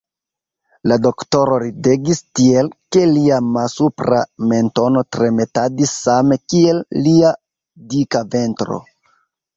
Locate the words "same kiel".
6.07-6.81